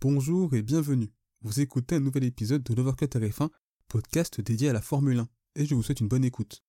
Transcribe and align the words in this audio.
Bonjour 0.00 0.54
et 0.54 0.62
bienvenue. 0.62 1.10
Vous 1.42 1.58
écoutez 1.58 1.96
un 1.96 2.00
nouvel 2.00 2.22
épisode 2.22 2.62
de 2.62 2.72
l'Overcut 2.72 3.06
RF1, 3.06 3.48
podcast 3.88 4.40
dédié 4.40 4.68
à 4.68 4.72
la 4.72 4.80
Formule 4.80 5.18
1, 5.18 5.28
et 5.56 5.66
je 5.66 5.74
vous 5.74 5.82
souhaite 5.82 5.98
une 5.98 6.06
bonne 6.06 6.24
écoute. 6.24 6.62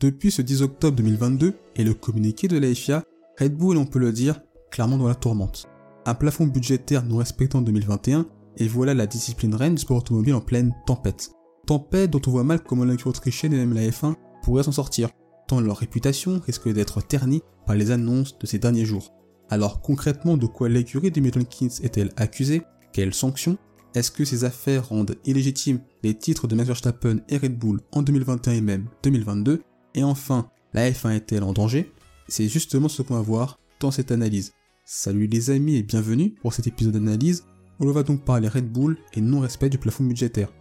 Depuis 0.00 0.30
ce 0.30 0.42
10 0.42 0.60
octobre 0.60 0.98
2022 0.98 1.54
et 1.76 1.82
le 1.82 1.94
communiqué 1.94 2.46
de 2.46 2.58
la 2.58 2.74
FIA, 2.74 3.04
Red 3.38 3.56
Bull, 3.56 3.78
on 3.78 3.86
peut 3.86 3.98
le 3.98 4.12
dire, 4.12 4.42
clairement 4.70 4.98
dans 4.98 5.08
la 5.08 5.14
tourmente. 5.14 5.66
Un 6.04 6.14
plafond 6.14 6.46
budgétaire 6.46 7.06
non 7.06 7.16
respecté 7.16 7.56
en 7.56 7.62
2021, 7.62 8.26
et 8.58 8.68
voilà 8.68 8.92
la 8.92 9.06
discipline 9.06 9.54
reine 9.54 9.76
du 9.76 9.80
sport 9.80 9.96
automobile 9.96 10.34
en 10.34 10.42
pleine 10.42 10.74
tempête. 10.86 11.30
Tempête 11.66 12.10
dont 12.10 12.20
on 12.26 12.32
voit 12.32 12.44
mal 12.44 12.62
comment 12.62 12.84
l'équipe 12.84 13.06
autrichienne 13.06 13.54
et 13.54 13.56
même 13.56 13.72
la 13.72 13.88
F1 13.88 14.14
pourraient 14.42 14.64
s'en 14.64 14.72
sortir, 14.72 15.08
tant 15.48 15.62
leur 15.62 15.78
réputation 15.78 16.38
risque 16.40 16.70
d'être 16.70 17.00
ternie 17.00 17.40
par 17.64 17.76
les 17.76 17.90
annonces 17.90 18.38
de 18.38 18.44
ces 18.44 18.58
derniers 18.58 18.84
jours. 18.84 19.10
Alors 19.50 19.80
concrètement, 19.80 20.36
de 20.36 20.46
quoi 20.46 20.68
l'écurie 20.68 21.10
de 21.10 21.20
Milton 21.20 21.44
Keynes 21.44 21.70
est-elle 21.82 22.12
accusée? 22.16 22.62
Quelles 22.92 23.14
sanctions? 23.14 23.58
Est-ce 23.96 24.12
que 24.12 24.24
ces 24.24 24.44
affaires 24.44 24.88
rendent 24.88 25.16
illégitimes 25.24 25.80
les 26.04 26.14
titres 26.14 26.46
de 26.46 26.54
Max 26.54 26.68
Verstappen 26.68 27.18
et 27.28 27.36
Red 27.36 27.58
Bull 27.58 27.80
en 27.90 28.02
2021 28.02 28.52
et 28.52 28.60
même 28.60 28.86
2022 29.02 29.62
Et 29.96 30.04
enfin, 30.04 30.48
la 30.72 30.88
F1 30.88 31.10
est-elle 31.10 31.42
en 31.42 31.52
danger? 31.52 31.92
C'est 32.28 32.46
justement 32.46 32.88
ce 32.88 33.02
qu'on 33.02 33.14
va 33.14 33.20
voir 33.20 33.58
dans 33.80 33.90
cette 33.90 34.12
analyse. 34.12 34.52
Salut 34.84 35.26
les 35.26 35.50
amis 35.50 35.76
et 35.76 35.82
bienvenue 35.82 36.34
pour 36.40 36.54
cet 36.54 36.68
épisode 36.68 36.92
d'analyse 36.92 37.44
où 37.80 37.90
va 37.90 38.04
donc 38.04 38.24
parler 38.24 38.46
Red 38.46 38.70
Bull 38.70 38.98
et 39.14 39.20
non-respect 39.20 39.70
du 39.70 39.78
plafond 39.78 40.04
budgétaire. 40.04 40.52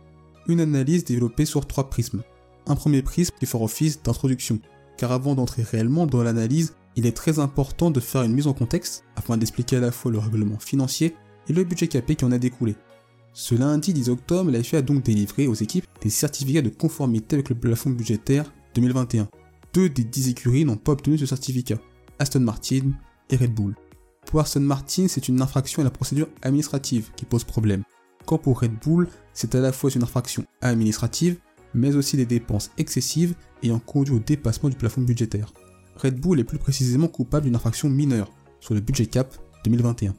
Une 0.48 0.62
analyse 0.62 1.06
développée 1.06 1.46
sur 1.46 1.68
trois 1.68 1.92
prismes. 1.92 2.24
Un 2.66 2.76
premier 2.76 3.04
prisme 3.04 3.36
qui 3.40 3.46
fera 3.46 3.66
office 3.66 4.02
d'introduction, 4.02 4.60
car 4.98 5.12
avant 5.12 5.36
d'entrer 5.36 5.62
réellement 5.62 6.08
dans 6.08 6.24
l'analyse, 6.24 6.74
il 7.00 7.06
est 7.06 7.16
très 7.16 7.40
important 7.40 7.92
de 7.92 8.02
faire 8.02 8.24
une 8.24 8.34
mise 8.34 8.48
en 8.48 8.54
contexte 8.54 9.06
afin 9.16 9.38
d'expliquer 9.38 9.78
à 9.78 9.80
la 9.80 9.92
fois 9.92 10.12
le 10.12 10.18
règlement 10.18 10.60
financier 10.60 11.16
et 11.48 11.54
le 11.54 11.64
budget 11.64 11.88
capé 11.88 12.18
qui 12.18 12.26
en 12.26 12.32
a 12.34 12.38
découlé. 12.38 12.76
Ce 13.32 13.56
lundi 13.56 13.94
10 13.94 14.10
octobre, 14.10 14.52
la 14.52 14.62
FIA 14.62 14.80
a 14.80 14.82
donc 14.82 15.04
délivré 15.04 15.48
aux 15.48 15.54
équipes 15.54 15.86
des 16.02 16.10
certificats 16.10 16.62
de 16.62 16.68
conformité 16.68 17.38
avec 17.38 17.48
le 17.48 17.56
plafond 17.56 17.92
budgétaire 17.92 18.52
2021. 18.76 19.30
Deux 19.74 19.88
des 19.88 20.04
dix 20.04 20.28
écuries 20.28 20.66
n'ont 20.66 20.76
pas 20.76 20.92
obtenu 20.92 21.18
ce 21.18 21.26
certificat, 21.26 21.78
Aston 22.18 22.42
Martin 22.42 22.92
et 23.30 23.38
Red 23.38 23.54
Bull. 23.54 23.76
Pour 24.26 24.42
Aston 24.42 24.60
Martin, 24.60 25.08
c'est 25.08 25.30
une 25.30 25.42
infraction 25.42 25.82
à 25.82 25.86
la 25.86 25.92
procédure 25.92 26.28
administrative 26.42 27.12
qui 27.16 27.24
pose 27.24 27.46
problème. 27.46 27.84
Quand 28.26 28.40
pour 28.40 28.60
Red 28.60 28.78
Bull, 28.84 29.08
c'est 29.34 29.56
à 29.56 29.62
la 29.62 29.72
fois 29.72 29.90
une 29.96 30.04
infraction 30.04 30.44
administrative, 30.62 31.38
mais 31.74 31.96
aussi 31.96 32.18
des 32.18 32.26
dépenses 32.26 32.72
excessives 32.78 33.36
ayant 33.64 33.80
conduit 33.80 34.16
au 34.16 34.20
dépassement 34.20 34.70
du 34.70 34.76
plafond 34.76 35.02
budgétaire. 35.02 35.54
Red 36.02 36.20
Bull 36.20 36.40
est 36.40 36.46
plus 36.46 36.58
précisément 36.58 37.08
coupable 37.08 37.46
d'une 37.46 37.56
infraction 37.56 37.90
mineure 37.90 38.32
sur 38.62 38.74
le 38.74 38.80
budget 38.80 39.06
cap 39.06 39.36
2021. 39.66 40.14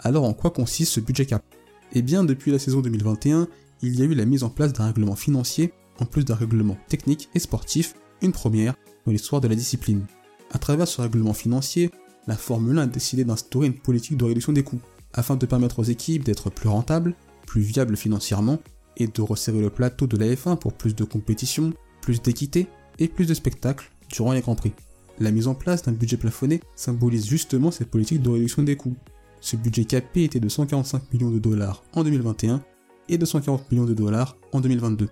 Alors 0.00 0.24
en 0.24 0.32
quoi 0.32 0.50
consiste 0.50 0.92
ce 0.92 1.00
budget 1.00 1.26
cap? 1.26 1.44
Eh 1.92 2.02
bien 2.02 2.24
depuis 2.24 2.50
la 2.50 2.58
saison 2.58 2.80
2021, 2.80 3.46
il 3.82 3.98
y 3.98 4.02
a 4.02 4.04
eu 4.04 4.14
la 4.14 4.24
mise 4.24 4.42
en 4.42 4.50
place 4.50 4.72
d'un 4.72 4.86
règlement 4.86 5.14
financier 5.14 5.72
en 6.00 6.06
plus 6.06 6.24
d'un 6.24 6.34
règlement 6.34 6.76
technique 6.88 7.28
et 7.34 7.38
sportif, 7.38 7.94
une 8.20 8.32
première 8.32 8.74
dans 9.06 9.12
l'histoire 9.12 9.40
de 9.40 9.48
la 9.48 9.54
discipline. 9.54 10.06
À 10.50 10.58
travers 10.58 10.88
ce 10.88 11.00
règlement 11.00 11.34
financier, 11.34 11.90
la 12.26 12.36
Formule 12.36 12.78
1 12.78 12.82
a 12.82 12.86
décidé 12.86 13.24
d'instaurer 13.24 13.68
une 13.68 13.78
politique 13.78 14.16
de 14.16 14.24
réduction 14.24 14.52
des 14.52 14.64
coûts 14.64 14.80
afin 15.12 15.36
de 15.36 15.46
permettre 15.46 15.78
aux 15.78 15.84
équipes 15.84 16.24
d'être 16.24 16.50
plus 16.50 16.68
rentables, 16.68 17.14
plus 17.46 17.60
viables 17.60 17.96
financièrement 17.96 18.58
et 18.96 19.06
de 19.06 19.22
resserrer 19.22 19.60
le 19.60 19.70
plateau 19.70 20.06
de 20.06 20.16
la 20.16 20.26
F1 20.26 20.58
pour 20.58 20.72
plus 20.72 20.96
de 20.96 21.04
compétition, 21.04 21.72
plus 22.00 22.20
d'équité 22.20 22.66
et 22.98 23.08
plus 23.08 23.26
de 23.26 23.34
spectacles 23.34 23.90
durant 24.10 24.32
les 24.32 24.40
Grands 24.40 24.56
Prix. 24.56 24.72
La 25.18 25.30
mise 25.30 25.46
en 25.46 25.54
place 25.54 25.82
d'un 25.82 25.92
budget 25.92 26.16
plafonné 26.16 26.60
symbolise 26.74 27.26
justement 27.26 27.70
cette 27.70 27.90
politique 27.90 28.22
de 28.22 28.30
réduction 28.30 28.62
des 28.62 28.76
coûts. 28.76 28.96
Ce 29.40 29.56
budget 29.56 29.84
capé 29.84 30.24
était 30.24 30.40
de 30.40 30.48
145 30.48 31.12
millions 31.12 31.30
de 31.30 31.38
dollars 31.38 31.82
en 31.92 32.04
2021 32.04 32.62
et 33.08 33.18
de 33.18 33.24
140 33.24 33.70
millions 33.70 33.84
de 33.84 33.94
dollars 33.94 34.36
en 34.52 34.60
2022. 34.60 35.08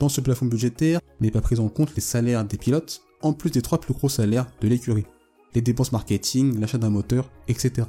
Dans 0.00 0.08
ce 0.08 0.20
plafond 0.20 0.46
budgétaire 0.46 1.00
n'est 1.20 1.30
pas 1.30 1.40
pris 1.40 1.58
en 1.58 1.68
compte 1.68 1.94
les 1.94 2.02
salaires 2.02 2.44
des 2.44 2.58
pilotes, 2.58 3.02
en 3.22 3.32
plus 3.32 3.50
des 3.50 3.62
trois 3.62 3.80
plus 3.80 3.94
gros 3.94 4.08
salaires 4.08 4.46
de 4.60 4.68
l'écurie, 4.68 5.06
les 5.54 5.62
dépenses 5.62 5.92
marketing, 5.92 6.58
l'achat 6.60 6.78
d'un 6.78 6.90
moteur, 6.90 7.30
etc. 7.48 7.88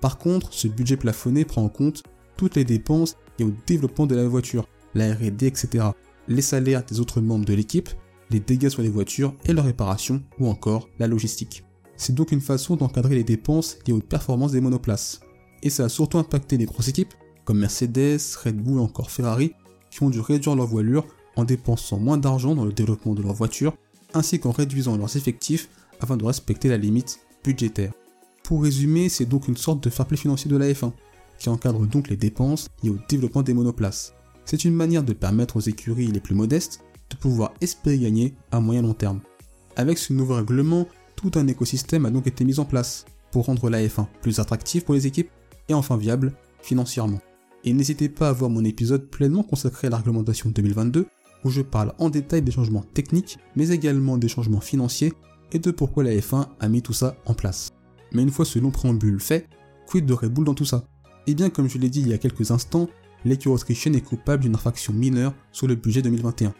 Par 0.00 0.18
contre, 0.18 0.52
ce 0.52 0.68
budget 0.68 0.96
plafonné 0.96 1.44
prend 1.44 1.64
en 1.64 1.68
compte 1.68 2.02
toutes 2.36 2.56
les 2.56 2.64
dépenses 2.64 3.16
liées 3.38 3.46
au 3.46 3.52
développement 3.66 4.06
de 4.06 4.14
la 4.14 4.26
voiture, 4.26 4.66
la 4.94 5.14
RD, 5.14 5.44
etc., 5.44 5.86
les 6.28 6.42
salaires 6.42 6.84
des 6.84 7.00
autres 7.00 7.20
membres 7.20 7.44
de 7.44 7.54
l'équipe, 7.54 7.90
les 8.30 8.40
dégâts 8.40 8.68
sur 8.68 8.82
les 8.82 8.88
voitures 8.88 9.34
et 9.44 9.52
leur 9.52 9.64
réparation, 9.64 10.22
ou 10.38 10.48
encore 10.48 10.88
la 10.98 11.06
logistique. 11.06 11.64
C'est 11.96 12.14
donc 12.14 12.32
une 12.32 12.40
façon 12.40 12.76
d'encadrer 12.76 13.14
les 13.14 13.24
dépenses 13.24 13.78
liées 13.86 13.92
aux 13.92 14.00
performances 14.00 14.52
des 14.52 14.60
monoplaces. 14.60 15.20
Et 15.62 15.70
ça 15.70 15.84
a 15.84 15.88
surtout 15.88 16.18
impacté 16.18 16.56
les 16.56 16.66
grosses 16.66 16.88
équipes, 16.88 17.14
comme 17.44 17.58
Mercedes, 17.58 18.20
Red 18.44 18.56
Bull 18.56 18.78
ou 18.78 18.82
encore 18.82 19.10
Ferrari, 19.10 19.52
qui 19.90 20.02
ont 20.02 20.10
dû 20.10 20.20
réduire 20.20 20.56
leur 20.56 20.66
voilure 20.66 21.06
en 21.36 21.44
dépensant 21.44 21.98
moins 21.98 22.18
d'argent 22.18 22.54
dans 22.54 22.64
le 22.64 22.72
développement 22.72 23.14
de 23.14 23.22
leur 23.22 23.32
voiture, 23.32 23.74
ainsi 24.14 24.38
qu'en 24.40 24.50
réduisant 24.50 24.96
leurs 24.96 25.16
effectifs 25.16 25.68
afin 26.00 26.16
de 26.16 26.24
respecter 26.24 26.68
la 26.68 26.76
limite 26.76 27.20
budgétaire. 27.44 27.92
Pour 28.42 28.62
résumer, 28.62 29.08
c'est 29.08 29.26
donc 29.26 29.48
une 29.48 29.56
sorte 29.56 29.82
de 29.82 29.90
fair 29.90 30.06
play 30.06 30.16
financier 30.16 30.50
de 30.50 30.56
la 30.56 30.70
F1, 30.70 30.92
qui 31.38 31.48
encadre 31.48 31.86
donc 31.86 32.08
les 32.08 32.16
dépenses 32.16 32.68
liées 32.82 32.90
au 32.90 32.98
développement 33.08 33.42
des 33.42 33.54
monoplaces. 33.54 34.14
C'est 34.44 34.64
une 34.64 34.74
manière 34.74 35.02
de 35.02 35.12
permettre 35.12 35.56
aux 35.56 35.60
écuries 35.60 36.06
les 36.06 36.20
plus 36.20 36.34
modestes 36.34 36.80
de 37.10 37.16
pouvoir 37.16 37.54
espérer 37.60 37.98
gagner 37.98 38.34
à 38.50 38.60
moyen 38.60 38.82
long 38.82 38.94
terme. 38.94 39.20
Avec 39.76 39.98
ce 39.98 40.12
nouveau 40.12 40.34
règlement, 40.34 40.86
tout 41.14 41.30
un 41.34 41.46
écosystème 41.46 42.06
a 42.06 42.10
donc 42.10 42.26
été 42.26 42.44
mis 42.44 42.58
en 42.58 42.64
place 42.64 43.04
pour 43.30 43.46
rendre 43.46 43.68
la 43.68 43.82
F1 43.82 44.06
plus 44.22 44.38
attractive 44.38 44.84
pour 44.84 44.94
les 44.94 45.06
équipes 45.06 45.30
et 45.68 45.74
enfin 45.74 45.96
viable 45.96 46.32
financièrement. 46.62 47.20
Et 47.64 47.72
n'hésitez 47.72 48.08
pas 48.08 48.28
à 48.28 48.32
voir 48.32 48.50
mon 48.50 48.64
épisode 48.64 49.08
pleinement 49.08 49.42
consacré 49.42 49.88
à 49.88 49.90
la 49.90 49.96
réglementation 49.98 50.50
2022 50.50 51.06
où 51.44 51.50
je 51.50 51.62
parle 51.62 51.92
en 51.98 52.10
détail 52.10 52.42
des 52.42 52.52
changements 52.52 52.84
techniques 52.94 53.38
mais 53.56 53.68
également 53.70 54.18
des 54.18 54.28
changements 54.28 54.60
financiers 54.60 55.12
et 55.52 55.58
de 55.58 55.70
pourquoi 55.70 56.04
la 56.04 56.12
F1 56.12 56.46
a 56.60 56.68
mis 56.68 56.82
tout 56.82 56.92
ça 56.92 57.16
en 57.26 57.34
place. 57.34 57.70
Mais 58.12 58.22
une 58.22 58.30
fois 58.30 58.44
ce 58.44 58.58
long 58.58 58.70
préambule 58.70 59.20
fait, 59.20 59.48
quid 59.86 60.06
de 60.06 60.12
Red 60.12 60.32
Bull 60.32 60.44
dans 60.44 60.54
tout 60.54 60.64
ça? 60.64 60.84
Eh 61.26 61.34
bien 61.34 61.50
comme 61.50 61.68
je 61.68 61.78
l'ai 61.78 61.90
dit 61.90 62.00
il 62.00 62.08
y 62.08 62.14
a 62.14 62.18
quelques 62.18 62.50
instants, 62.50 62.88
l'équipe 63.24 63.50
autrichienne 63.50 63.94
est 63.94 64.00
coupable 64.00 64.44
d'une 64.44 64.54
infraction 64.54 64.92
mineure 64.92 65.34
sur 65.52 65.66
le 65.66 65.74
budget 65.74 66.02
2021 66.02 66.54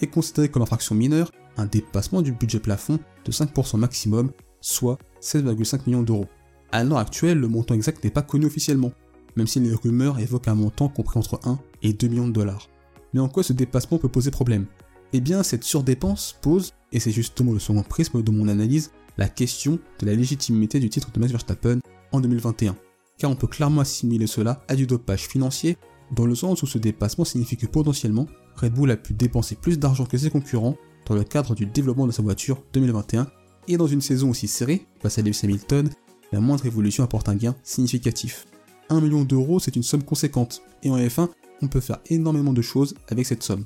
est 0.00 0.08
considéré 0.08 0.48
comme 0.48 0.62
infraction 0.62 0.94
mineure 0.94 1.30
un 1.56 1.66
dépassement 1.66 2.22
du 2.22 2.32
budget 2.32 2.60
plafond 2.60 2.98
de 3.24 3.32
5% 3.32 3.76
maximum, 3.76 4.30
soit 4.60 4.98
16,5 5.20 5.80
millions 5.86 6.02
d'euros. 6.02 6.26
À 6.72 6.84
l'heure 6.84 6.98
actuelle, 6.98 7.38
le 7.38 7.48
montant 7.48 7.74
exact 7.74 8.02
n'est 8.04 8.10
pas 8.10 8.22
connu 8.22 8.46
officiellement, 8.46 8.92
même 9.36 9.46
si 9.46 9.60
les 9.60 9.74
rumeurs 9.74 10.18
évoquent 10.18 10.48
un 10.48 10.54
montant 10.54 10.88
compris 10.88 11.18
entre 11.18 11.40
1 11.44 11.58
et 11.82 11.92
2 11.92 12.08
millions 12.08 12.28
de 12.28 12.32
dollars. 12.32 12.68
Mais 13.12 13.20
en 13.20 13.28
quoi 13.28 13.42
ce 13.42 13.52
dépassement 13.52 13.98
peut 13.98 14.08
poser 14.08 14.30
problème? 14.30 14.66
Eh 15.12 15.20
bien, 15.20 15.42
cette 15.42 15.64
surdépense 15.64 16.36
pose, 16.40 16.72
et 16.92 17.00
c'est 17.00 17.10
justement 17.10 17.52
le 17.52 17.58
second 17.58 17.82
prisme 17.82 18.22
de 18.22 18.30
mon 18.30 18.48
analyse, 18.48 18.92
la 19.18 19.28
question 19.28 19.78
de 19.98 20.06
la 20.06 20.14
légitimité 20.14 20.78
du 20.78 20.88
titre 20.88 21.10
de 21.10 21.18
Max 21.18 21.32
Verstappen 21.32 21.80
en 22.12 22.20
2021. 22.20 22.76
Car 23.18 23.30
on 23.30 23.36
peut 23.36 23.48
clairement 23.48 23.82
assimiler 23.82 24.26
cela 24.26 24.62
à 24.68 24.76
du 24.76 24.86
dopage 24.86 25.26
financier, 25.26 25.76
dans 26.12 26.26
le 26.26 26.34
sens 26.34 26.62
où 26.62 26.66
ce 26.66 26.78
dépassement 26.78 27.24
signifie 27.24 27.56
que 27.56 27.66
potentiellement, 27.66 28.26
Red 28.56 28.74
Bull 28.74 28.90
a 28.90 28.96
pu 28.96 29.14
dépenser 29.14 29.54
plus 29.54 29.78
d'argent 29.78 30.06
que 30.06 30.18
ses 30.18 30.30
concurrents 30.30 30.76
dans 31.06 31.14
le 31.14 31.24
cadre 31.24 31.54
du 31.54 31.66
développement 31.66 32.06
de 32.06 32.12
sa 32.12 32.22
voiture 32.22 32.62
2021 32.72 33.28
et 33.68 33.76
dans 33.76 33.86
une 33.86 34.00
saison 34.00 34.30
aussi 34.30 34.48
serrée, 34.48 34.86
face 35.00 35.18
à 35.18 35.22
Lewis 35.22 35.40
Hamilton, 35.42 35.88
la 36.32 36.40
moindre 36.40 36.66
évolution 36.66 37.04
apporte 37.04 37.28
un 37.28 37.36
gain 37.36 37.54
significatif. 37.62 38.46
1 38.88 39.00
million 39.00 39.22
d'euros, 39.22 39.60
c'est 39.60 39.76
une 39.76 39.82
somme 39.82 40.02
conséquente, 40.02 40.62
et 40.82 40.90
en 40.90 40.98
F1, 40.98 41.28
on 41.62 41.68
peut 41.68 41.80
faire 41.80 42.00
énormément 42.06 42.52
de 42.52 42.62
choses 42.62 42.94
avec 43.08 43.26
cette 43.26 43.42
somme. 43.42 43.64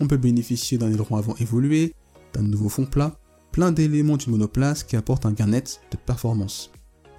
On 0.00 0.06
peut 0.06 0.16
bénéficier 0.16 0.78
d'un 0.78 0.90
aileron 0.90 1.16
avant 1.16 1.36
évolué, 1.36 1.94
d'un 2.32 2.42
nouveau 2.42 2.68
fond 2.68 2.86
plat, 2.86 3.18
plein 3.50 3.72
d'éléments 3.72 4.16
d'une 4.16 4.32
monoplace 4.32 4.84
qui 4.84 4.96
apportent 4.96 5.26
un 5.26 5.32
gain 5.32 5.48
net 5.48 5.80
de 5.90 5.98
performance. 5.98 6.70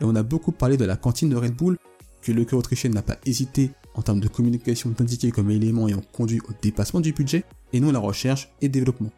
Et 0.02 0.06
on 0.06 0.16
a 0.16 0.24
beaucoup 0.24 0.52
parlé 0.52 0.78
de 0.78 0.86
la 0.86 0.98
cantine 0.98 1.30
de 1.30 1.36
Red 1.36 1.56
Bull, 1.56 1.78
que 2.22 2.32
le 2.32 2.46
cœur 2.46 2.60
autrichien 2.60 2.90
n'a 2.90 3.04
pas 3.04 3.18
hésité 3.26 3.72
en 3.96 4.02
termes 4.02 4.20
de 4.20 4.28
communication 4.28 4.90
d'indiquer 4.90 5.32
comme 5.32 5.52
élément 5.52 5.88
ayant 5.88 6.02
conduit 6.12 6.42
au 6.42 6.54
dépassement 6.62 7.00
du 7.00 7.14
budget, 7.14 7.46
et 7.74 7.80
non 7.80 7.92
la 7.92 8.00
recherche 8.00 8.50
et 8.62 8.70
développement. 8.70 9.12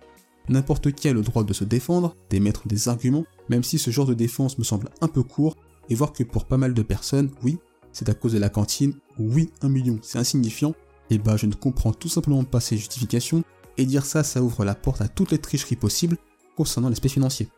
N'importe 0.48 0.92
qui 0.92 1.08
a 1.08 1.14
le 1.14 1.22
droit 1.22 1.44
de 1.44 1.54
se 1.54 1.64
défendre, 1.64 2.16
d'émettre 2.30 2.68
des 2.68 2.88
arguments, 2.88 3.26
même 3.50 3.64
si 3.64 3.80
ce 3.80 3.92
genre 3.92 4.06
de 4.06 4.14
défense 4.14 4.58
me 4.58 4.64
semble 4.64 4.90
un 5.02 5.08
peu 5.08 5.24
court, 5.24 5.56
et 5.90 5.96
voir 5.96 6.14
que 6.14 6.24
pour 6.24 6.46
pas 6.46 6.58
mal 6.58 6.74
de 6.74 6.82
personnes, 6.82 7.32
oui, 7.44 7.58
c'est 7.92 8.10
à 8.10 8.14
cause 8.14 8.34
de 8.34 8.40
la 8.40 8.50
cantine, 8.50 8.94
oui, 9.18 9.50
un 9.62 9.70
million, 9.70 10.00
c'est 10.02 10.20
insignifiant, 10.20 10.76
et 11.10 11.18
bah 11.18 11.38
je 11.38 11.46
ne 11.46 11.54
comprends 11.54 11.94
tout 11.94 12.10
simplement 12.10 12.44
pas 12.44 12.60
ces 12.60 12.78
justifications, 12.78 13.44
et 13.78 13.86
dire 13.86 14.06
ça, 14.06 14.24
ça 14.24 14.42
ouvre 14.42 14.66
la 14.66 14.76
porte 14.76 15.02
à 15.02 15.08
toutes 15.08 15.32
les 15.32 15.38
tricheries 15.38 15.76
possibles 15.76 16.18
concernant 16.56 16.90
l'aspect 16.90 17.10
financier. 17.10 17.50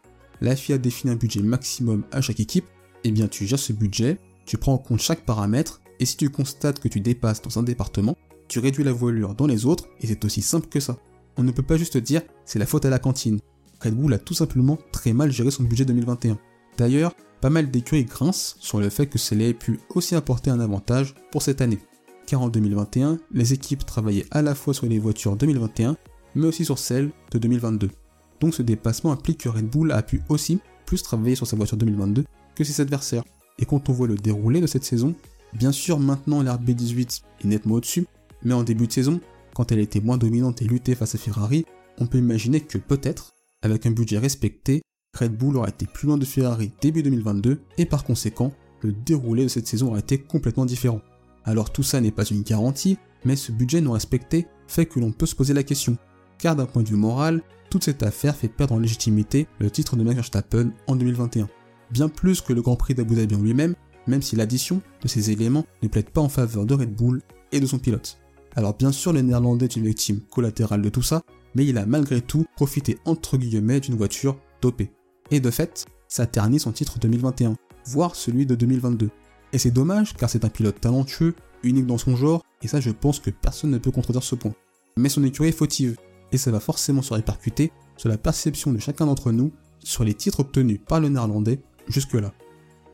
La 0.42 0.56
FIA 0.56 0.78
définit 0.78 1.14
un 1.14 1.18
budget 1.18 1.42
maximum 1.42 2.04
à 2.12 2.22
chaque 2.22 2.40
équipe, 2.40 2.66
et 3.04 3.12
bien 3.12 3.28
tu 3.28 3.46
gères 3.46 3.60
ce 3.60 3.74
budget, 3.74 4.20
tu 4.46 4.58
prends 4.58 4.74
en 4.74 4.78
compte 4.78 5.00
chaque 5.00 5.26
paramètre, 5.26 5.82
et 6.00 6.06
si 6.06 6.18
tu 6.18 6.30
constates 6.30 6.80
que 6.80 6.88
tu 6.88 7.00
dépasses 7.00 7.42
dans 7.42 7.60
un 7.60 7.64
département, 7.64 8.16
tu 8.48 8.60
réduis 8.60 8.84
la 8.84 8.94
voilure 8.94 9.36
dans 9.36 9.48
les 9.48 9.66
autres, 9.66 9.90
et 10.02 10.08
c'est 10.08 10.24
aussi 10.26 10.42
simple 10.42 10.68
que 10.68 10.80
ça. 10.80 10.98
On 11.38 11.44
ne 11.44 11.52
peut 11.52 11.64
pas 11.64 11.78
juste 11.78 11.98
dire 11.98 12.22
c'est 12.46 12.60
la 12.60 12.66
faute 12.66 12.86
à 12.86 12.90
la 12.90 13.00
cantine. 13.00 13.40
Red 13.82 13.96
Bull 13.96 14.14
a 14.14 14.20
tout 14.20 14.34
simplement 14.34 14.78
très 14.92 15.14
mal 15.14 15.32
géré 15.32 15.52
son 15.52 15.64
budget 15.64 15.86
2021. 15.86 16.38
D'ailleurs, 16.78 17.14
pas 17.42 17.50
mal 17.50 17.70
d'écuries 17.70 18.06
grincent 18.06 18.56
sur 18.60 18.80
le 18.80 18.90
fait 18.90 19.08
que 19.08 19.20
cela 19.20 19.46
ait 19.46 19.54
pu 19.54 19.80
aussi 19.94 20.16
apporter 20.16 20.50
un 20.50 20.60
avantage 20.60 21.14
pour 21.32 21.42
cette 21.42 21.62
année. 21.62 21.80
Car 22.26 22.42
en 22.42 22.50
2021, 22.50 23.20
les 23.32 23.54
équipes 23.54 23.86
travaillaient 23.86 24.26
à 24.32 24.42
la 24.42 24.56
fois 24.56 24.74
sur 24.74 24.88
les 24.88 25.00
voitures 25.00 25.36
2021, 25.36 25.96
mais 26.36 26.48
aussi 26.48 26.66
sur 26.66 26.80
celles 26.80 27.12
de 27.32 27.38
2022. 27.38 27.90
Donc 28.40 28.54
ce 28.54 28.64
dépassement 28.64 29.12
implique 29.12 29.42
que 29.42 29.50
Red 29.50 29.70
Bull 29.70 29.92
a 29.92 30.02
pu 30.02 30.22
aussi 30.30 30.60
plus 30.86 31.04
travailler 31.04 31.36
sur 31.36 31.48
sa 31.48 31.56
voiture 31.56 31.78
2022 31.78 32.26
que 32.56 32.64
ses 32.64 32.82
adversaires. 32.82 33.24
Et 33.60 33.66
quand 33.66 33.90
on 33.90 33.94
voit 33.94 34.08
le 34.08 34.16
déroulé 34.16 34.62
de 34.62 34.68
cette 34.68 34.84
saison, 34.84 35.16
bien 35.54 35.72
sûr 35.72 36.00
maintenant 36.00 36.44
l'RB18 36.44 37.22
est 37.42 37.48
nettement 37.48 37.76
au-dessus, 37.76 38.06
mais 38.44 38.54
en 38.54 38.64
début 38.64 38.88
de 38.88 38.92
saison, 38.92 39.20
quand 39.54 39.72
elle 39.72 39.80
était 39.80 40.02
moins 40.02 40.18
dominante 40.18 40.62
et 40.62 40.66
luttait 40.66 40.96
face 40.96 41.16
à 41.16 41.18
Ferrari, 41.18 41.66
on 42.00 42.06
peut 42.06 42.20
imaginer 42.20 42.62
que 42.62 42.78
peut-être, 42.78 43.34
avec 43.62 43.86
un 43.86 43.92
budget 43.92 44.20
respecté, 44.20 44.82
Red 45.18 45.36
Bull 45.36 45.58
aurait 45.58 45.72
été 45.72 45.88
plus 45.88 46.08
loin 46.08 46.18
de 46.18 46.26
Ferrari 46.26 46.72
début 46.80 47.02
2022 47.02 47.62
et 47.78 47.86
par 47.86 48.04
conséquent, 48.04 48.54
le 48.82 48.92
déroulé 48.92 49.44
de 49.44 49.48
cette 49.48 49.68
saison 49.68 49.90
aurait 49.90 50.02
été 50.02 50.20
complètement 50.20 50.66
différent. 50.66 51.02
Alors 51.44 51.72
tout 51.72 51.84
ça 51.84 52.02
n'est 52.02 52.12
pas 52.12 52.26
une 52.26 52.44
garantie, 52.44 52.98
mais 53.26 53.36
ce 53.36 53.52
budget 53.52 53.82
non 53.82 53.94
respecté 53.94 54.48
fait 54.68 54.86
que 54.86 55.00
l'on 55.00 55.12
peut 55.12 55.26
se 55.26 55.36
poser 55.36 55.54
la 55.54 55.64
question. 55.64 55.98
Car 56.38 56.56
d'un 56.56 56.66
point 56.66 56.84
de 56.84 56.90
vue 56.90 56.96
moral, 56.96 57.42
toute 57.70 57.84
cette 57.84 58.04
affaire 58.04 58.36
fait 58.36 58.48
perdre 58.48 58.76
en 58.76 58.80
légitimité 58.80 59.48
le 59.60 59.72
titre 59.72 59.96
de 59.96 60.04
Max 60.04 60.16
Verstappen 60.16 60.72
en 60.88 60.96
2021. 60.96 61.50
Bien 61.90 62.10
plus 62.10 62.42
que 62.42 62.54
le 62.54 62.62
Grand 62.62 62.76
Prix 62.76 62.94
d'Abu 62.94 63.16
Dhabi 63.16 63.36
en 63.36 63.42
lui-même, 63.42 63.76
même 64.08 64.22
si 64.22 64.36
l'addition 64.36 64.82
de 65.02 65.08
ces 65.08 65.32
éléments 65.32 65.66
ne 65.84 65.88
plaide 65.88 66.10
pas 66.10 66.22
en 66.22 66.30
faveur 66.30 66.66
de 66.66 66.74
Red 66.74 66.94
Bull 66.94 67.22
et 67.52 67.60
de 67.60 67.66
son 67.66 67.80
pilote. 67.80 68.18
Alors 68.56 68.74
bien 68.74 68.92
sûr 68.92 69.14
le 69.14 69.22
néerlandais 69.22 69.66
est 69.66 69.76
une 69.76 69.86
victime 69.86 70.22
collatérale 70.32 70.82
de 70.82 70.90
tout 70.90 71.04
ça, 71.04 71.24
mais 71.56 71.66
il 71.66 71.78
a 71.78 71.86
malgré 71.86 72.22
tout 72.22 72.46
profité 72.56 72.98
entre 73.06 73.38
guillemets 73.38 73.80
d'une 73.80 73.96
voiture 73.96 74.38
dopée. 74.62 74.92
Et 75.32 75.40
de 75.40 75.52
fait, 75.52 75.86
ça 76.08 76.26
ternit 76.26 76.60
son 76.60 76.72
titre 76.72 77.00
2021, 77.00 77.56
voire 77.86 78.16
celui 78.16 78.46
de 78.46 78.56
2022. 78.56 79.10
Et 79.54 79.58
c'est 79.58 79.72
dommage 79.72 80.16
car 80.16 80.30
c'est 80.30 80.46
un 80.46 80.50
pilote 80.50 80.82
talentueux, 80.82 81.36
unique 81.64 81.86
dans 81.86 81.98
son 81.98 82.16
genre, 82.16 82.44
et 82.62 82.68
ça 82.68 82.80
je 82.80 82.92
pense 82.92 83.20
que 83.20 83.30
personne 83.30 83.72
ne 83.72 83.78
peut 83.78 83.92
contredire 83.92 84.24
ce 84.24 84.36
point. 84.36 84.54
Mais 84.98 85.10
son 85.10 85.24
écurie 85.24 85.50
est 85.50 85.52
fautive, 85.52 85.98
et 86.32 86.38
ça 86.38 86.52
va 86.52 86.60
forcément 86.60 87.02
se 87.02 87.14
répercuter 87.14 87.72
sur 87.98 88.10
la 88.10 88.18
perception 88.18 88.72
de 88.74 88.80
chacun 88.80 89.06
d'entre 89.06 89.32
nous 89.32 89.52
sur 89.80 90.04
les 90.04 90.14
titres 90.14 90.42
obtenus 90.42 90.80
par 90.86 91.00
le 91.00 91.10
néerlandais 91.10 91.60
jusque-là. 91.88 92.34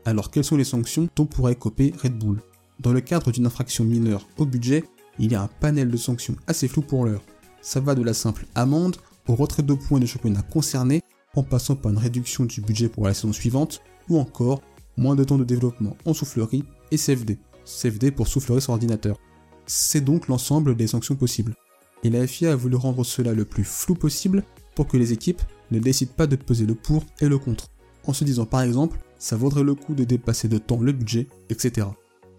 Alors 0.06 0.30
quelles 0.30 0.44
sont 0.44 0.56
les 0.56 0.64
sanctions 0.64 1.08
dont 1.16 1.24
pourrait 1.24 1.54
coper 1.54 1.94
Red 2.02 2.18
Bull? 2.18 2.42
Dans 2.80 2.92
le 2.92 3.00
cadre 3.00 3.32
d'une 3.32 3.46
infraction 3.46 3.84
mineure 3.84 4.28
au 4.36 4.44
budget, 4.44 4.84
il 5.18 5.32
y 5.32 5.34
a 5.34 5.42
un 5.42 5.48
panel 5.48 5.90
de 5.90 5.96
sanctions 5.96 6.36
assez 6.46 6.68
flou 6.68 6.82
pour 6.82 7.06
l'heure. 7.06 7.22
Ça 7.62 7.80
va 7.80 7.94
de 7.94 8.02
la 8.02 8.12
simple 8.12 8.46
amende 8.54 8.96
au 9.28 9.34
retrait 9.34 9.62
de 9.62 9.72
points 9.72 10.00
de 10.00 10.06
championnat 10.06 10.42
concerné, 10.42 11.00
en 11.34 11.42
passant 11.42 11.76
par 11.76 11.90
une 11.90 11.98
réduction 11.98 12.44
du 12.44 12.60
budget 12.60 12.88
pour 12.88 13.06
la 13.06 13.14
saison 13.14 13.32
suivante, 13.32 13.80
ou 14.10 14.18
encore 14.18 14.60
moins 14.98 15.14
de 15.14 15.24
temps 15.24 15.38
de 15.38 15.44
développement 15.44 15.96
en 16.04 16.12
soufflerie 16.12 16.64
et 16.90 16.98
CFD. 16.98 17.38
CFD 17.64 18.10
pour 18.10 18.28
soufflerie 18.28 18.60
sur 18.60 18.74
ordinateur. 18.74 19.18
C'est 19.66 20.04
donc 20.04 20.28
l'ensemble 20.28 20.76
des 20.76 20.86
sanctions 20.86 21.16
possibles. 21.16 21.54
Et 22.02 22.10
la 22.10 22.26
FIA 22.26 22.52
a 22.52 22.56
voulu 22.56 22.76
rendre 22.76 23.02
cela 23.04 23.32
le 23.32 23.46
plus 23.46 23.64
flou 23.64 23.94
possible 23.94 24.44
pour 24.74 24.86
que 24.86 24.98
les 24.98 25.14
équipes 25.14 25.40
ne 25.70 25.78
décident 25.78 26.12
pas 26.14 26.26
de 26.26 26.36
peser 26.36 26.66
le 26.66 26.74
pour 26.74 27.04
et 27.20 27.28
le 27.28 27.38
contre, 27.38 27.70
en 28.06 28.12
se 28.12 28.24
disant 28.24 28.44
par 28.44 28.60
exemple 28.60 28.98
ça 29.24 29.36
vaudrait 29.36 29.62
le 29.62 29.74
coup 29.74 29.94
de 29.94 30.04
dépasser 30.04 30.48
de 30.48 30.58
temps 30.58 30.78
le 30.82 30.92
budget, 30.92 31.28
etc. 31.48 31.86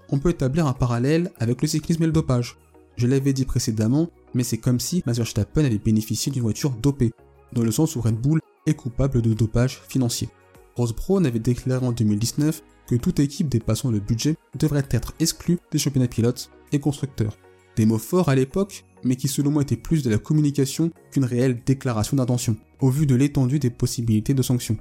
On 0.10 0.20
peut 0.20 0.30
établir 0.30 0.68
un 0.68 0.74
parallèle 0.74 1.32
avec 1.40 1.64
le 1.64 1.68
cyclisme 1.68 2.04
et 2.04 2.06
le 2.06 2.12
dopage. 2.12 2.60
Je 2.96 3.08
l'avais 3.08 3.34
dit 3.34 3.44
précédemment, 3.44 4.12
mais 4.36 4.44
c'est 4.44 4.60
comme 4.60 4.80
si 4.80 5.02
Max 5.08 5.18
Verstappen 5.18 5.66
avait 5.66 5.80
bénéficié 5.80 6.32
d'une 6.32 6.44
voiture 6.44 6.70
dopée, 6.70 7.12
dans 7.54 7.64
le 7.64 7.72
sens 7.72 7.96
où 7.96 8.02
Red 8.02 8.22
Bull 8.22 8.40
est 8.68 8.76
coupable 8.76 9.24
de 9.24 9.34
dopage 9.34 9.82
financier. 9.90 10.30
Ross 10.76 10.94
Brown 10.94 11.26
avait 11.26 11.40
déclaré 11.40 11.84
en 11.84 11.92
2019 11.92 12.62
que 12.88 12.96
toute 12.96 13.20
équipe 13.20 13.50
dépassant 13.50 13.90
le 13.90 14.00
budget 14.00 14.36
devrait 14.60 14.86
être 14.92 15.16
exclue 15.20 15.58
des 15.72 15.80
championnats 15.80 16.08
pilotes 16.08 16.52
et 16.72 16.80
constructeurs. 16.80 17.36
Des 17.78 17.88
mots 17.88 17.98
forts 17.98 18.30
à 18.30 18.36
l'époque, 18.36 18.86
mais 19.04 19.16
qui 19.16 19.28
selon 19.28 19.50
moi 19.50 19.64
étaient 19.64 19.76
plus 19.76 20.04
de 20.04 20.12
la 20.12 20.20
communication 20.20 20.92
qu'une 21.10 21.26
réelle 21.26 21.64
déclaration 21.66 22.18
d'intention, 22.18 22.58
au 22.80 22.92
vu 22.92 23.08
de 23.08 23.16
l'étendue 23.16 23.58
des 23.58 23.72
possibilités 23.72 24.36
de 24.36 24.44
sanctions. 24.44 24.78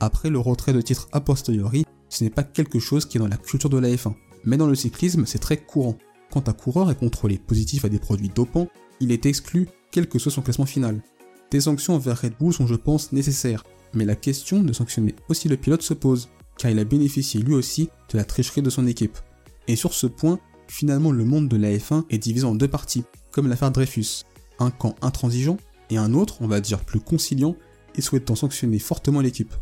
Après 0.00 0.30
le 0.30 0.38
retrait 0.38 0.72
de 0.72 0.80
titre 0.80 1.08
a 1.12 1.20
posteriori, 1.20 1.84
ce 2.08 2.24
n'est 2.24 2.30
pas 2.30 2.44
quelque 2.44 2.78
chose 2.78 3.04
qui 3.04 3.18
est 3.18 3.20
dans 3.20 3.28
la 3.28 3.36
culture 3.36 3.70
de 3.70 3.78
la 3.78 3.88
F1, 3.88 4.14
mais 4.44 4.56
dans 4.56 4.66
le 4.66 4.74
cyclisme 4.74 5.26
c'est 5.26 5.38
très 5.38 5.56
courant. 5.56 5.98
Quand 6.30 6.48
un 6.48 6.52
coureur 6.52 6.90
est 6.90 6.98
contrôlé 6.98 7.38
positif 7.38 7.84
à 7.84 7.88
des 7.88 7.98
produits 7.98 8.28
dopants, 8.28 8.68
il 9.00 9.12
est 9.12 9.26
exclu 9.26 9.68
quel 9.90 10.08
que 10.08 10.18
soit 10.18 10.32
son 10.32 10.42
classement 10.42 10.66
final. 10.66 11.02
Des 11.50 11.62
sanctions 11.62 11.94
envers 11.94 12.20
Red 12.20 12.34
Bull 12.38 12.52
sont 12.52 12.66
je 12.66 12.74
pense 12.74 13.12
nécessaires, 13.12 13.64
mais 13.94 14.04
la 14.04 14.16
question 14.16 14.62
de 14.62 14.72
sanctionner 14.72 15.14
aussi 15.28 15.48
le 15.48 15.56
pilote 15.56 15.82
se 15.82 15.94
pose, 15.94 16.28
car 16.58 16.70
il 16.70 16.78
a 16.78 16.84
bénéficié 16.84 17.40
lui 17.40 17.54
aussi 17.54 17.88
de 18.12 18.18
la 18.18 18.24
tricherie 18.24 18.62
de 18.62 18.70
son 18.70 18.86
équipe. 18.86 19.18
Et 19.66 19.76
sur 19.76 19.94
ce 19.94 20.06
point, 20.06 20.38
finalement 20.68 21.10
le 21.10 21.24
monde 21.24 21.48
de 21.48 21.56
la 21.56 21.70
F1 21.70 22.04
est 22.10 22.18
divisé 22.18 22.44
en 22.44 22.54
deux 22.54 22.68
parties, 22.68 23.04
comme 23.30 23.48
l'affaire 23.48 23.70
Dreyfus. 23.70 24.24
Un 24.58 24.70
camp 24.70 24.94
intransigeant 25.02 25.56
et 25.90 25.96
un 25.96 26.12
autre, 26.14 26.38
on 26.40 26.48
va 26.48 26.60
dire 26.60 26.84
plus 26.84 27.00
conciliant, 27.00 27.56
et 27.94 28.00
souhaitant 28.00 28.34
sanctionner 28.34 28.78
fortement 28.78 29.20
l'équipe. 29.20 29.54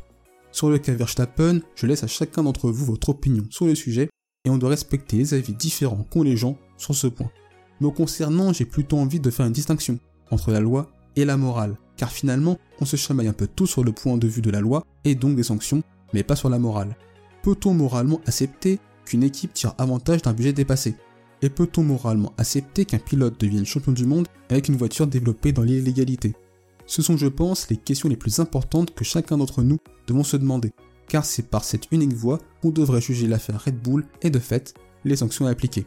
Sur 0.56 0.70
le 0.70 0.78
cas 0.78 0.94
Verstappen, 0.94 1.60
je 1.74 1.84
laisse 1.84 2.02
à 2.02 2.06
chacun 2.06 2.42
d'entre 2.42 2.70
vous 2.70 2.86
votre 2.86 3.10
opinion 3.10 3.44
sur 3.50 3.66
le 3.66 3.74
sujet, 3.74 4.08
et 4.46 4.48
on 4.48 4.56
doit 4.56 4.70
respecter 4.70 5.18
les 5.18 5.34
avis 5.34 5.52
différents 5.52 6.06
qu'ont 6.10 6.22
les 6.22 6.38
gens 6.38 6.56
sur 6.78 6.94
ce 6.94 7.08
point. 7.08 7.30
Me 7.82 7.90
concernant, 7.90 8.54
j'ai 8.54 8.64
plutôt 8.64 8.96
envie 8.96 9.20
de 9.20 9.28
faire 9.28 9.44
une 9.44 9.52
distinction 9.52 9.98
entre 10.30 10.52
la 10.52 10.60
loi 10.60 10.90
et 11.14 11.26
la 11.26 11.36
morale, 11.36 11.76
car 11.98 12.10
finalement, 12.10 12.56
on 12.80 12.86
se 12.86 12.96
chamaille 12.96 13.28
un 13.28 13.34
peu 13.34 13.46
tout 13.46 13.66
sur 13.66 13.84
le 13.84 13.92
point 13.92 14.16
de 14.16 14.26
vue 14.26 14.40
de 14.40 14.50
la 14.50 14.62
loi 14.62 14.82
et 15.04 15.14
donc 15.14 15.36
des 15.36 15.42
sanctions, 15.42 15.82
mais 16.14 16.22
pas 16.22 16.36
sur 16.36 16.48
la 16.48 16.58
morale. 16.58 16.96
Peut-on 17.42 17.74
moralement 17.74 18.22
accepter 18.24 18.78
qu'une 19.04 19.24
équipe 19.24 19.52
tire 19.52 19.74
avantage 19.76 20.22
d'un 20.22 20.32
budget 20.32 20.54
dépassé? 20.54 20.94
Et 21.42 21.50
peut-on 21.50 21.82
moralement 21.82 22.32
accepter 22.38 22.86
qu'un 22.86 22.98
pilote 22.98 23.38
devienne 23.38 23.66
champion 23.66 23.92
du 23.92 24.06
monde 24.06 24.26
avec 24.48 24.68
une 24.68 24.76
voiture 24.76 25.06
développée 25.06 25.52
dans 25.52 25.64
l'illégalité? 25.64 26.34
Ce 26.86 27.02
sont, 27.02 27.16
je 27.16 27.26
pense, 27.26 27.68
les 27.68 27.76
questions 27.76 28.08
les 28.08 28.16
plus 28.16 28.38
importantes 28.38 28.94
que 28.94 29.04
chacun 29.04 29.36
d'entre 29.36 29.62
nous 29.62 29.78
devons 30.06 30.24
se 30.24 30.36
demander, 30.36 30.72
car 31.08 31.24
c'est 31.24 31.50
par 31.50 31.64
cette 31.64 31.90
unique 31.90 32.12
voie 32.12 32.38
qu'on 32.62 32.70
devrait 32.70 33.00
juger 33.00 33.26
l'affaire 33.26 33.64
Red 33.64 33.80
Bull 33.82 34.06
et 34.22 34.30
de 34.30 34.38
fait, 34.38 34.74
les 35.04 35.16
sanctions 35.16 35.46
à 35.46 35.50
appliquer. 35.50 35.86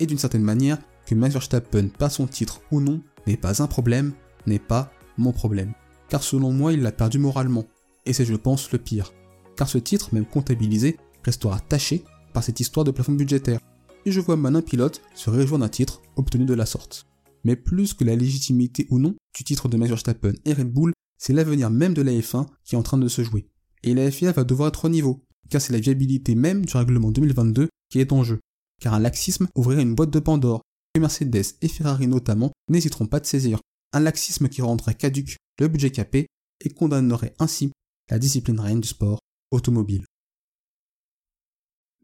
Et 0.00 0.06
d'une 0.06 0.18
certaine 0.18 0.42
manière, 0.42 0.78
que 1.06 1.14
Max 1.14 1.32
Verstappen 1.32 1.88
passe 1.88 2.16
son 2.16 2.26
titre 2.26 2.60
ou 2.70 2.80
non 2.80 3.00
n'est 3.26 3.36
pas 3.36 3.62
un 3.62 3.66
problème, 3.66 4.12
n'est 4.46 4.58
pas 4.58 4.92
mon 5.16 5.32
problème. 5.32 5.72
Car 6.08 6.22
selon 6.22 6.52
moi, 6.52 6.72
il 6.72 6.82
l'a 6.82 6.92
perdu 6.92 7.18
moralement, 7.18 7.64
et 8.06 8.12
c'est 8.12 8.24
je 8.24 8.34
pense 8.34 8.70
le 8.72 8.78
pire. 8.78 9.12
Car 9.56 9.68
ce 9.68 9.78
titre, 9.78 10.10
même 10.12 10.24
comptabilisé, 10.26 10.98
restera 11.24 11.58
taché 11.60 12.04
par 12.32 12.44
cette 12.44 12.60
histoire 12.60 12.84
de 12.84 12.90
plafond 12.90 13.12
budgétaire. 13.12 13.60
Et 14.06 14.12
je 14.12 14.20
vois 14.20 14.36
mal 14.36 14.54
un 14.54 14.62
pilote 14.62 15.02
se 15.14 15.30
réjouir 15.30 15.58
d'un 15.58 15.68
titre 15.68 16.00
obtenu 16.16 16.44
de 16.44 16.54
la 16.54 16.66
sorte. 16.66 17.07
Mais 17.44 17.56
plus 17.56 17.94
que 17.94 18.04
la 18.04 18.16
légitimité 18.16 18.86
ou 18.90 18.98
non 18.98 19.14
du 19.36 19.44
titre 19.44 19.68
de 19.68 19.76
Max 19.76 19.90
Verstappen 19.90 20.32
et 20.44 20.52
Red 20.52 20.72
Bull, 20.72 20.92
c'est 21.18 21.32
l'avenir 21.32 21.70
même 21.70 21.94
de 21.94 22.02
la 22.02 22.12
F1 22.12 22.46
qui 22.64 22.74
est 22.74 22.78
en 22.78 22.82
train 22.82 22.98
de 22.98 23.08
se 23.08 23.22
jouer. 23.22 23.48
Et 23.82 23.94
la 23.94 24.10
FIA 24.10 24.32
va 24.32 24.44
devoir 24.44 24.68
être 24.68 24.84
au 24.84 24.88
niveau, 24.88 25.24
car 25.50 25.60
c'est 25.60 25.72
la 25.72 25.80
viabilité 25.80 26.34
même 26.34 26.64
du 26.64 26.76
règlement 26.76 27.10
2022 27.10 27.68
qui 27.90 28.00
est 28.00 28.12
en 28.12 28.24
jeu. 28.24 28.40
Car 28.80 28.94
un 28.94 29.00
laxisme 29.00 29.48
ouvrirait 29.54 29.82
une 29.82 29.94
boîte 29.94 30.10
de 30.10 30.20
Pandore, 30.20 30.62
que 30.94 31.00
Mercedes 31.00 31.56
et 31.60 31.68
Ferrari 31.68 32.06
notamment 32.06 32.52
n'hésiteront 32.68 33.06
pas 33.06 33.20
de 33.20 33.26
saisir. 33.26 33.60
Un 33.92 34.00
laxisme 34.00 34.48
qui 34.48 34.62
rendrait 34.62 34.94
caduque 34.94 35.36
le 35.58 35.68
budget 35.68 35.90
capé 35.90 36.26
et 36.64 36.70
condamnerait 36.70 37.34
ainsi 37.38 37.72
la 38.10 38.18
discipline 38.18 38.60
reine 38.60 38.80
du 38.80 38.88
sport 38.88 39.18
automobile. 39.50 40.04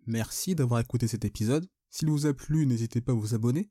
Merci 0.07 0.55
d'avoir 0.55 0.81
écouté 0.81 1.09
cet 1.09 1.25
épisode. 1.25 1.67
S'il 1.91 2.11
vous 2.11 2.27
a 2.27 2.35
plu, 2.35 2.67
n'hésitez 2.67 3.01
pas 3.01 3.13
à 3.13 3.15
vous 3.15 3.35
abonner 3.35 3.71